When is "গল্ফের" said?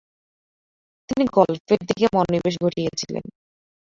1.33-1.79